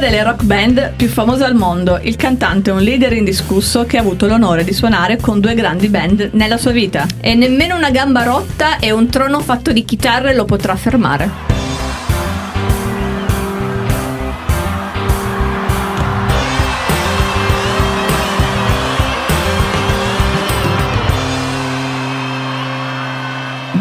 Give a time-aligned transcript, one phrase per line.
[0.00, 4.00] delle rock band più famose al mondo, il cantante è un leader indiscusso che ha
[4.00, 7.06] avuto l'onore di suonare con due grandi band nella sua vita.
[7.20, 11.49] E nemmeno una gamba rotta e un trono fatto di chitarre lo potrà fermare.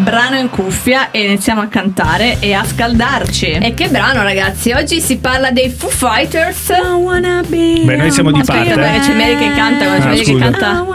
[0.10, 3.52] Brano in cuffia e iniziamo a cantare e a scaldarci.
[3.62, 4.72] E che brano, ragazzi!
[4.72, 6.72] Oggi si parla dei Foo Fighters.
[7.84, 8.74] Beh, noi siamo di parte.
[8.74, 10.86] Perché c'è Mary che canta, c'è Ah, Mary che canta.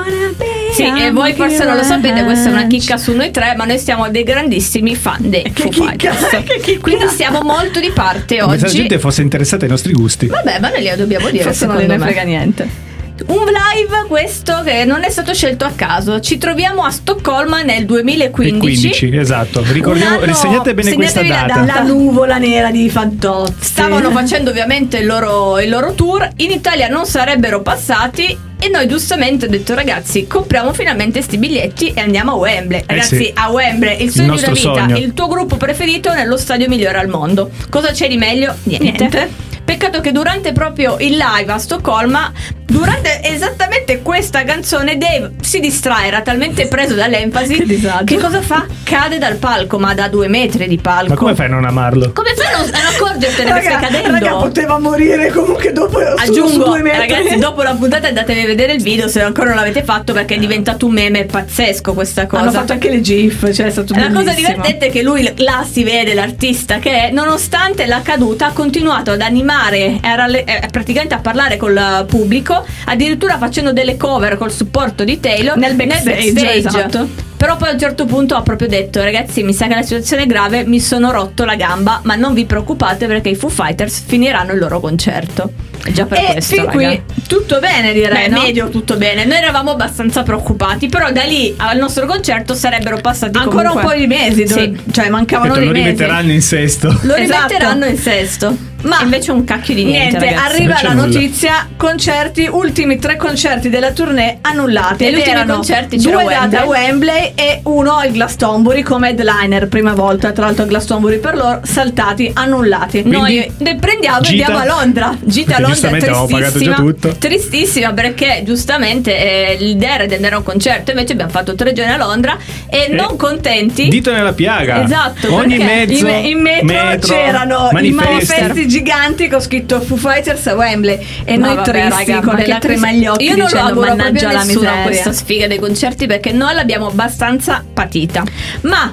[0.73, 3.65] Sì, e voi forse non lo sapete, questa è una chicca su noi tre, ma
[3.65, 6.43] noi siamo dei grandissimi fan dei Foo Fighters.
[6.83, 8.77] Quindi siamo molto di parte Come se la oggi.
[8.79, 10.27] gente fosse interessata ai nostri gusti.
[10.27, 12.93] Vabbè, ma noi glielo dobbiamo dire, Forse non ne frega niente.
[13.27, 16.19] Un live questo che non è stato scelto a caso.
[16.21, 18.59] Ci troviamo a Stoccolma nel E 2015.
[18.59, 19.63] 15, esatto.
[19.71, 21.61] Ricordiamo, anno- segnate bene questa data.
[21.61, 21.65] data.
[21.65, 23.55] La nuvola nera di Fantozzi.
[23.61, 28.89] Stavano facendo ovviamente il loro, il loro tour, in Italia non sarebbero passati e noi
[28.89, 32.83] giustamente ho detto ragazzi compriamo finalmente sti biglietti e andiamo a Wembley.
[32.85, 33.31] Ragazzi Eh sì.
[33.35, 34.97] a Wembley, il sogno della vita, sogno.
[34.97, 37.51] il tuo gruppo preferito nello stadio migliore al mondo.
[37.71, 38.55] Cosa c'è di meglio?
[38.65, 38.89] Niente.
[38.91, 39.53] Niente.
[39.65, 42.31] Peccato che durante proprio il live a Stoccolma,
[42.67, 47.53] durante esattamente questa canzone, Dave si distrae, era talmente preso dall'enfasi.
[47.75, 48.05] Che.
[48.05, 48.67] Che cosa fa?
[48.83, 51.11] Cade dal palco, ma da due metri di palco.
[51.11, 52.13] Ma come fai a non amarlo?
[52.13, 54.11] Come fai a non, non accorgertene che stai Raga, cadendo?
[54.13, 56.99] raga, poteva morire comunque dopo su- su Aggiungo, due metri.
[57.13, 60.35] ragazzi, dopo la puntata andatevi a vedere il video se ancora non l'avete fatto perché
[60.35, 62.43] è diventato un meme pazzesco questa cosa.
[62.43, 65.65] Hanno fatto anche le GIF, cioè è stato La cosa divertente è che lui là
[65.71, 70.69] si vede l'artista che nonostante la caduta ha continuato ad animare e a ralle- eh,
[70.71, 72.54] praticamente a parlare col pubblico,
[72.87, 77.09] addirittura facendo delle cover col supporto di Taylor Nel backstage, esatto.
[77.37, 80.23] Però poi a un certo punto ha proprio detto ragazzi mi sa che la situazione
[80.23, 84.03] è grave, mi sono rotto la gamba, ma non vi preoccupate perché i Foo Fighters
[84.07, 85.51] finiranno il loro concerto.
[85.85, 86.55] È già per E questo.
[86.55, 86.73] fin raga.
[86.89, 88.41] qui tutto bene direi, Beh, no?
[88.41, 89.27] medio tutto bene.
[89.27, 93.89] Noi eravamo abbastanza preoccupati, però da lì al nostro concerto sarebbero passati Ancora comunque- un
[93.91, 94.81] po' di mesi, Sì.
[94.91, 95.85] cioè mancavano Detto, dei lo mesi.
[95.85, 96.89] rimetteranno in sesto.
[97.03, 97.47] Lo Esatto.
[97.49, 98.57] rimetteranno in sesto.
[98.85, 100.55] Ma invece un cacchio di niente, Niente, ragazzi.
[100.57, 101.07] arriva la nulla.
[101.07, 105.05] notizia, concerti, ultimi tre concerti della tournée annullati.
[105.05, 107.13] Negli Ed ultimi concerti due date a Wembley.
[107.15, 111.61] Wembley e uno al Glastonbury come headliner, prima volta, tra l'altro al Glastonbury per loro,
[111.65, 113.03] saltati, annullati.
[113.05, 115.17] Noi ne prendiamo e andiamo a Londra.
[115.21, 117.15] Gita a Londra già tristissima.
[117.19, 121.73] Tristissima perché giustamente eh, l'idea era di andare a un concerto, invece abbiamo fatto tre
[121.73, 122.37] giorni a Londra
[122.69, 123.89] e non contenti.
[123.89, 124.85] Dito nella piaga.
[124.85, 126.07] Esatto, Ogni mezzo.
[126.07, 128.67] In, in metro, c'erano i manifesti.
[128.75, 132.47] Giganti con scritto Foo Fighters a Wembley e Ma noi vabbè, tristi raga, con le
[132.49, 134.83] lacrime agli occhi Io non dicendo mannaggia la miseria.
[134.83, 138.25] questa sfiga dei concerti perché noi l'abbiamo abbastanza patita.
[138.63, 138.93] Ma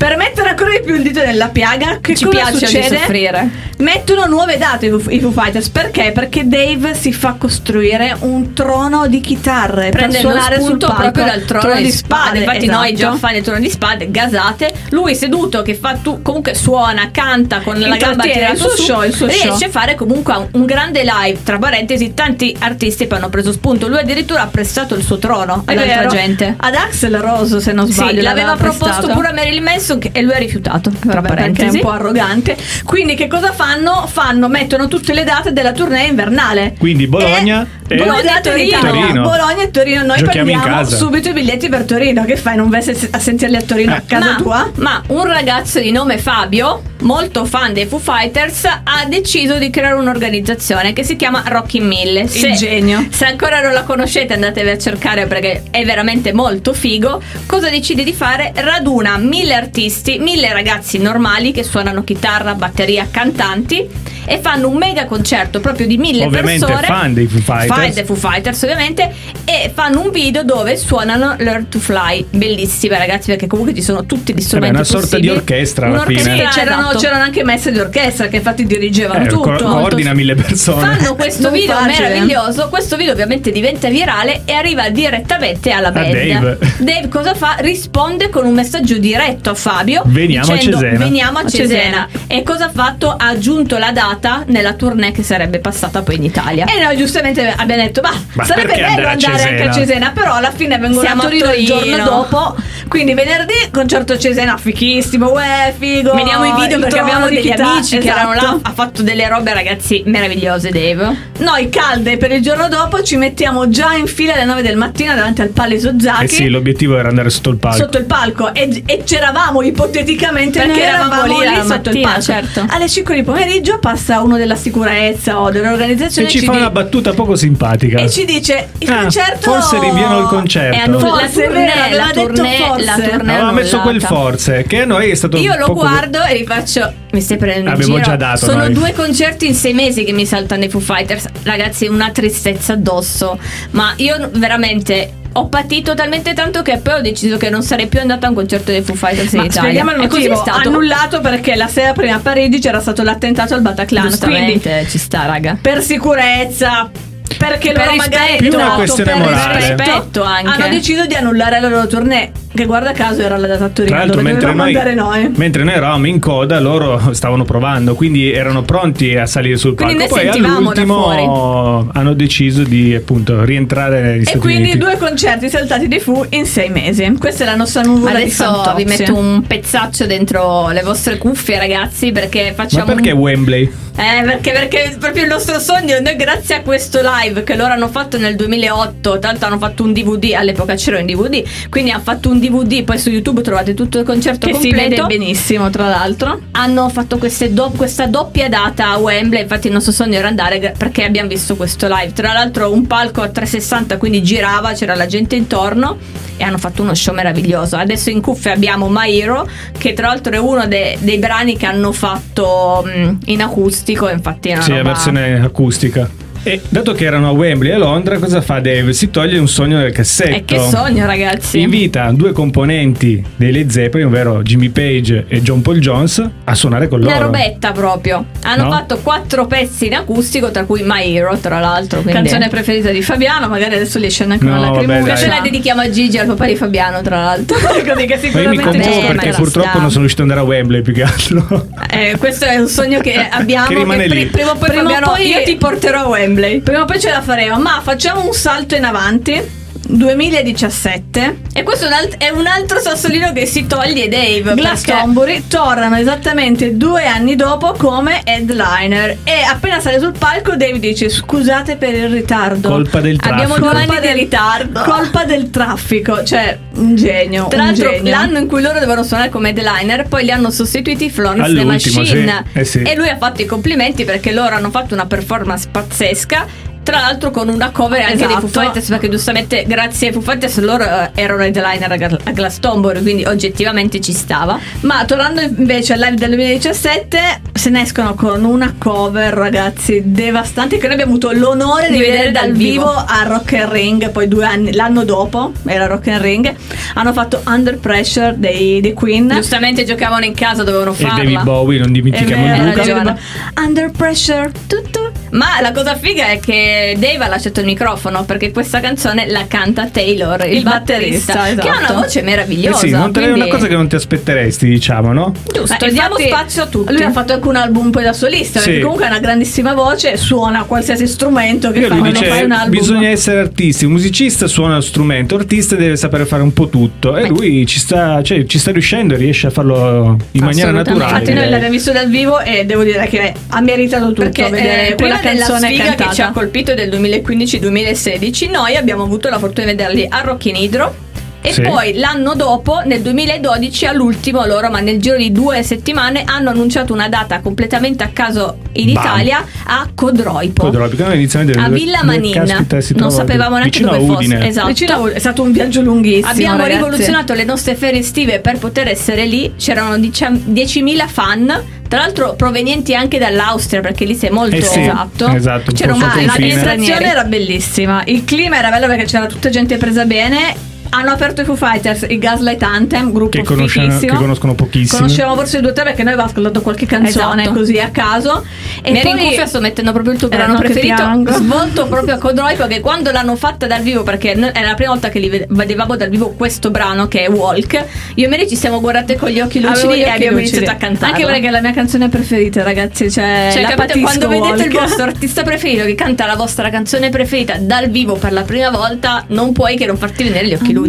[0.00, 2.96] Per mettere ancora di più il dito nella piaga, che Ci cosa piace succede?
[2.96, 3.48] soffrire.
[3.80, 6.10] Mettono nuove date i Foo- Fighters perché?
[6.12, 10.94] Perché Dave si fa costruire un trono di chitarre per prende lo suonare sul palco.
[10.96, 12.38] proprio dal trono, di spade.
[12.38, 12.78] Infatti, esatto.
[12.78, 14.72] noi già fan del trono di spade, gasate.
[14.90, 18.82] Lui seduto che fa tu, comunque suona, canta con la gamba tirata il suo su,
[18.82, 19.66] show, il suo riesce show.
[19.66, 21.42] a fare comunque un, un grande live.
[21.42, 23.86] Tra parentesi, tanti artisti poi hanno preso spunto.
[23.86, 26.54] Lui addirittura ha prestato il suo trono ad altra gente.
[26.56, 29.12] Ad Axel Rose, se non Sì, sbaglio, l'aveva proposto prestato.
[29.12, 30.90] pure a Marilyn Manson che- e lui ha rifiutato.
[31.04, 32.56] Vabbè, perché è un po' arrogante.
[32.84, 34.06] Quindi, che cosa fanno?
[34.10, 36.74] Fanno, mettono tutte le date della tournée invernale.
[36.78, 38.78] Quindi Bologna e e Bologna e Torino.
[38.80, 39.22] Torino.
[39.22, 40.02] Bologna e Torino.
[40.04, 42.24] Noi Giochiamo prendiamo subito i biglietti per Torino.
[42.24, 42.56] Che fai?
[42.56, 43.96] Non vai a sentirli a Torino Eh.
[43.96, 44.70] a casa ma, tua?
[44.76, 49.94] ma un ragazzo di nome Fabio, molto fan dei Foo Fighters, ha deciso di creare
[49.94, 52.26] un'organizzazione che si chiama Rocky Mille.
[52.28, 53.06] Se, genio.
[53.10, 57.20] Se ancora non la conoscete, andatevi a cercare perché è veramente molto figo.
[57.46, 58.52] Cosa decide di fare?
[58.54, 59.79] Raduna mille artisti,
[60.18, 63.88] mille ragazzi normali che suonano chitarra, batteria, cantanti
[64.26, 66.86] e fanno un mega concerto proprio di mille Ovviamente persone.
[66.86, 67.66] fan dei Foo Fighters.
[67.80, 69.12] Fan dei Foo Fighters, ovviamente.
[69.44, 72.26] E fanno un video dove suonano Learn to Fly.
[72.30, 74.74] Bellissime, ragazzi, perché comunque ci sono tutti gli strumenti.
[74.76, 75.36] una sorta di possibili.
[75.36, 76.48] orchestra alla Un'orchestra, fine.
[76.50, 76.98] C'erano, esatto.
[76.98, 79.64] c'erano anche messe di orchestra che infatti dirigevano Eh, co- tutto.
[79.64, 80.94] coordina mille persone.
[80.96, 82.08] Fanno questo Non video facile.
[82.08, 82.68] meraviglioso.
[82.68, 86.12] Questo video ovviamente diventa virale e arriva direttamente alla band.
[86.12, 86.58] Dave.
[86.78, 87.56] Dave cosa fa?
[87.60, 90.02] Risponde con un messaggio diretto a Fabio.
[90.06, 90.98] Veniamo a dicendo, Cesena.
[90.98, 92.08] Veniamo a A Cesena.
[92.08, 92.08] Cesena.
[92.26, 93.10] E cosa ha fatto?
[93.10, 96.66] Ha aggiunto la data nella tournée che sarebbe passata poi in Italia.
[96.66, 99.72] E noi giustamente abbiamo detto, ma, Ma sarebbe bello andare a andare anche a Cesena?
[99.72, 102.56] Cesena, però alla fine vengono Siamo a a Torino il giorno dopo.
[102.88, 106.12] Quindi venerdì concerto a Cesena, fichissimo, uè, figo.
[106.12, 108.38] Vediamo i video perché abbiamo degli chitarra, amici che erano là.
[108.40, 108.60] esatto.
[108.62, 111.28] Ha fatto delle robe, ragazzi, meravigliose, Dave.
[111.38, 115.14] Noi calde per il giorno dopo ci mettiamo già in fila alle 9 del mattino
[115.14, 116.24] davanti al Palais Ozaki.
[116.24, 117.76] Eh sì, l'obiettivo era andare sotto il palco.
[117.76, 122.06] Sotto il palco e, e c'eravamo ipoteticamente Perché noi eravamo lì la sotto il mattina,
[122.08, 122.22] palco.
[122.22, 122.64] certo.
[122.68, 126.58] Alle 5 di pomeriggio passa uno della sicurezza o dell'organizzazione e ci e fa di-
[126.58, 127.98] una battuta poco simpatica.
[127.98, 130.76] e ci dice il Ah, concerto forse rinviano il concerto.
[130.76, 132.84] E hanno Forse, la tournée, aveva la detto tournée, forse.
[132.84, 136.34] la tournée Aveva messo quel forze, che a noi è stato Io lo guardo e
[136.34, 136.92] rifaccio.
[137.12, 138.06] Mi stai prendendo in Abbiamo giro.
[138.06, 138.72] già dato Sono noi.
[138.72, 141.24] due concerti in sei mesi che mi saltano i Foo Fighters.
[141.42, 143.38] Ragazzi, una tristezza addosso.
[143.72, 145.14] Ma io veramente.
[145.34, 148.34] Ho patito talmente tanto che poi ho deciso che non sarei più andata a un
[148.34, 149.60] concerto dei Foo Fighters in Ma Italia.
[149.70, 150.68] spieghiamo il motivo stato.
[150.68, 155.26] annullato perché la sera prima a Parigi c'era stato l'attentato al Bataclan quindi ci sta,
[155.26, 155.56] raga.
[155.60, 156.90] per sicurezza
[157.38, 158.48] perché Per loro magari rispetto.
[158.50, 159.56] Più una questione per morale.
[159.74, 160.48] Rispetto anche.
[160.62, 163.94] hanno deciso di annullare la loro tournée che guarda caso era la data a Torino
[163.94, 167.94] Tra l'altro, dove mentre noi, andare noi mentre noi eravamo in coda, loro stavano provando,
[167.94, 170.16] quindi erano pronti a salire sul Quindi palco.
[170.16, 174.78] ne Poi all'ultimo hanno deciso di appunto rientrare negli e Stati quindi Uniti.
[174.78, 178.74] due concerti saltati di Fu in sei mesi questa è la nostra nuvola di Adesso
[178.76, 182.84] vi metto un pezzaccio dentro le vostre cuffie, ragazzi, perché Ma facciamo.
[182.86, 183.70] perché un- Wembley?
[183.96, 185.98] Eh, perché, perché proprio il nostro sogno.
[186.00, 189.82] Noi, grazie a questo live che loro hanno fatto nel 2008, tra l'altro hanno fatto
[189.82, 190.32] un DVD.
[190.34, 192.82] All'epoca c'era in DVD, quindi hanno fatto un DVD.
[192.82, 195.06] Poi su YouTube trovate tutto il concerto che si completo.
[195.06, 197.18] vede benissimo tra l'altro Hanno fatto
[197.50, 199.42] do- questa doppia data a Wembley.
[199.42, 202.12] Infatti, il nostro sogno era andare perché abbiamo visto questo live.
[202.12, 205.98] Tra l'altro, un palco a 360, quindi girava, c'era la gente intorno.
[206.36, 207.76] E hanno fatto uno show meraviglioso.
[207.76, 209.46] Adesso in cuffia abbiamo My Hero,
[209.76, 213.42] che tra l'altro è uno de- dei brani che hanno fatto mh, in
[213.80, 214.08] acustico.
[214.08, 216.10] Infatti, è una Sì, la roba- versione acustica.
[216.42, 218.94] E dato che erano a Wembley e a Londra, cosa fa Dave?
[218.94, 220.36] Si toglie un sogno del cassetto.
[220.36, 221.60] E che sogno, ragazzi!
[221.60, 226.88] Invita due componenti dei Led Zeppelin, ovvero Jimmy Page e John Paul Jones, a suonare
[226.88, 227.14] con loro.
[227.14, 228.24] Una robetta proprio.
[228.44, 228.70] Hanno No?
[228.70, 232.00] fatto quattro pezzi in acustico, tra cui My Hero, tra l'altro.
[232.00, 232.22] Quindi...
[232.22, 235.16] canzone preferita di Fabiano magari adesso gli scende anche No, una lacrimuccia.
[235.16, 237.58] Ce la dedichiamo a Gigi, al papà di Fabiano, tra l'altro.
[237.60, 239.78] così che Ma io mi sicuramente commuovo Eh, perché purtroppo sta.
[239.78, 241.66] non sono riuscito ad andare a Wembley più che altro.
[241.90, 243.66] Eh, questo è un sogno che abbiamo.
[243.66, 244.26] Che rimane pri- lì.
[244.26, 246.28] prima o poi, Prima Fabiano, poi- io ti porterò a Wembley.
[246.60, 247.58] Prima o poi ce la faremo.
[247.58, 249.59] Ma facciamo un salto in avanti
[249.96, 254.40] 2017 E questo è un, alt- è un altro sassolino che si toglie Dave.
[254.42, 260.80] perché- Glastonbury tornano esattamente due anni dopo come headliner e appena sale sul palco David
[260.80, 263.68] dice scusate per il ritardo Colpa del Abbiamo traffico.
[263.70, 264.80] due anni di ritardo.
[264.82, 268.10] colpa del traffico cioè un genio Tra un l'altro, genio.
[268.10, 272.44] l'anno in cui loro dovevano suonare come headliner, poi li hanno sostituiti Florence The Machine.
[272.52, 272.58] sì.
[272.58, 272.82] Eh sì.
[272.82, 276.68] E lui ha fatto i complimenti perché loro hanno fatto una performance pazzesca.
[276.82, 278.48] Tra l'altro con una cover anche dei Esatto.
[278.48, 282.30] Foo Fighters perché giustamente grazie ai Foo Fighters loro eh, erano headliner a Gla- a
[282.32, 287.18] Glastonbury quindi oggettivamente ci stava Ma tornando invece al live del 2017,
[287.52, 290.78] se ne escono con una cover, ragazzi, devastante.
[290.78, 292.90] Che noi abbiamo avuto l'onore di, vedere dal vivo.
[292.90, 294.10] a Rock and Ring.
[294.10, 296.54] Poi due anni, l'anno dopo era Rock and Ring.
[296.94, 299.28] Hanno fatto Under Pressure dei, dei Queen.
[299.28, 303.18] giustamente giocavano in casa dovevano E farla David Bowie, non dimentichiamo Luca.
[303.56, 304.50] Under Pressure.
[304.66, 305.09] Tutto.
[305.30, 309.46] Ma la cosa figa è che Dave ha lasciato il microfono perché questa canzone la
[309.48, 311.92] canta Taylor il, Il batterista, batterista, che ha esatto.
[311.92, 314.68] una voce Eh meravigliosa sì, non te- è quindi- una cosa che non ti aspetteresti,
[314.68, 315.34] diciamo, no?
[315.52, 318.58] giusto Eh, diamo spazio a tutti Lui ha fatto anche un album poi da solista.
[318.60, 318.66] Sì.
[318.66, 322.44] Perché comunque ha una grandissima voce, suona qualsiasi strumento che Io fa, non dice fai
[322.44, 322.70] un album.
[322.70, 327.16] bisogna essere artisti, un musicista suona lo strumento, l'artista deve sapere fare un po' tutto
[327.16, 331.04] e lui ci sta, cioè, ci sta riuscendo e riesce a farlo in maniera naturale.
[331.04, 334.88] Infatti noi l'abbiamo visto dal vivo e devo dire che ha meritato tutto perché vedere
[334.90, 339.28] eh, quella prima della canzone sfiga che ci ha colpito del 2015-2016 noi abbiamo avuto
[339.28, 341.08] la fortuna di vederli a Rock in Hydro
[341.42, 341.62] e Sì.
[341.62, 346.92] poi l'anno dopo, nel 2012, all'ultimo loro, ma nel giro di due settimane, hanno annunciato
[346.92, 349.02] una data completamente a caso in Bam.
[349.02, 350.64] Italia a Codroipo.
[350.64, 352.32] Codroipo, noi inizialmente A Villa dove Manin.
[352.34, 354.12] caspita si Non sapevamo neanche dove a fosse.
[354.12, 354.46] Udine.
[354.48, 354.66] Esatto.
[354.66, 356.28] Vicino è stato un viaggio lunghissimo.
[356.28, 356.74] Abbiamo ragazzi.
[356.74, 359.54] rivoluzionato le nostre ferie estive per poter essere lì.
[359.56, 364.78] C'erano diciam- 10.000 fan, tra l'altro provenienti anche dall'Austria, perché lì sei molto Eh sì,
[364.78, 365.26] esatto.
[365.34, 366.24] esatto, C'era po' un sotto ah.
[366.24, 368.02] L'ambientazione era bellissima.
[368.06, 370.54] Il clima era bello perché c'era tutta gente presa bene.
[370.90, 375.00] Hanno aperto i Foo Fighters, i Gaslight Anthem, gruppo Che conoscono, che conoscono pochissimo.
[375.00, 377.56] Conoscevamo forse due o tre perché noi avevamo ascoltato qualche canzone Esatto.
[377.58, 378.44] così a caso.
[378.82, 382.14] E Mi in poi cuffia sto mettendo proprio il tuo Eh, brano preferito svolto proprio
[382.14, 385.18] a Codroico che quando l'hanno fatta dal vivo perché noi- era la prima volta che
[385.18, 388.80] li ved- vedevamo dal vivo questo brano che è Walk io e Mary ci siamo
[388.80, 390.56] guardate con gli occhi lucidi gli e occhi abbiamo lucidi.
[390.56, 393.10] iniziato a cantare Anche perché è la mia canzone preferita, ragazzi.
[393.10, 394.80] Cioè, cioè, la capite, quando vedete il Walk.
[394.86, 399.24] vostro artista preferito che canta la vostra canzone preferita dal vivo per la prima volta,
[399.28, 400.79] non puoi che non farti venire gli occhi lucidi.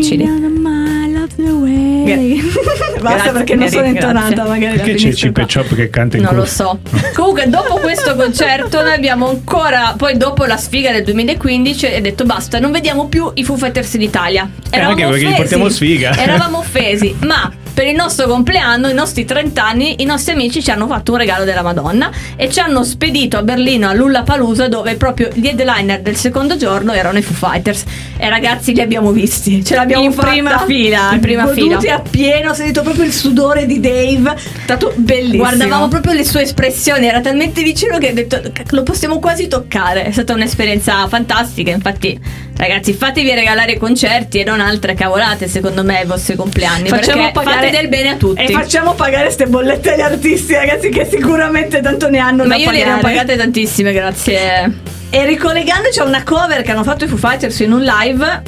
[3.01, 4.77] Basta Grazie, perché non sono intonata, magari.
[4.77, 6.79] Perché c'è e Chop che canta in Non lo so.
[7.15, 9.93] Comunque, dopo questo concerto, noi abbiamo ancora.
[9.97, 13.93] Poi, dopo la sfiga del 2015, è detto basta, non vediamo più i Foo Fighters
[13.95, 14.49] in Italia.
[14.69, 16.15] Eh, anche perché gli portiamo sfiga.
[16.15, 17.60] Eravamo offesi, ma.
[17.73, 21.17] Per il nostro compleanno, i nostri 30 anni, i nostri amici ci hanno fatto un
[21.17, 25.47] regalo della Madonna e ci hanno spedito a Berlino a Lulla Palusa dove proprio gli
[25.47, 27.83] headliner del secondo giorno erano i Foo Fighters.
[28.17, 31.67] E ragazzi li abbiamo visti, ce l'abbiamo in fatta prima fila, In prima fila.
[31.75, 34.33] goduti a pieno, ho sentito proprio il sudore di Dave.
[34.35, 35.37] È stato bellissimo.
[35.43, 39.47] Guardavamo proprio le sue espressioni, era talmente vicino che ho detto "Cacchio, lo possiamo quasi
[39.47, 40.03] toccare.
[40.03, 41.71] È stata un'esperienza fantastica.
[41.71, 42.19] Infatti,
[42.57, 46.89] ragazzi, fatevi regalare concerti e non altre cavolate, secondo me, ai vostri compleanni.
[46.89, 48.41] Facciamo pagare- fate del bene a tutti.
[48.41, 52.55] E facciamo pagare queste bollette agli artisti, ragazzi, che sicuramente tanto ne hanno Ma da
[52.55, 52.97] io le pagare.
[52.99, 54.71] ho pagate tantissime, grazie.
[55.09, 58.41] E ricollegandoci a una cover che hanno fatto i Foo Fighters in un live,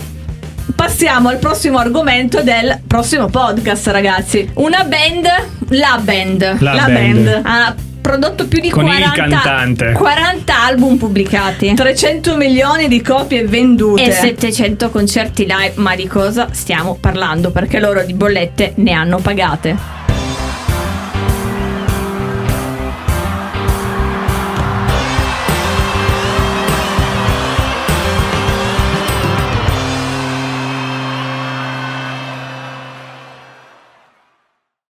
[0.75, 4.49] passiamo al prossimo argomento del prossimo podcast, ragazzi.
[4.55, 5.27] Una band,
[5.69, 7.41] la band, La band.
[7.43, 9.91] ha prodotto più di Con il 40, cantante.
[9.93, 11.73] 40 album pubblicati.
[11.73, 14.03] 300 milioni di copie vendute.
[14.03, 17.49] E 700 concerti live, ma di cosa stiamo parlando?
[17.51, 20.02] Perché loro di bollette ne hanno pagate.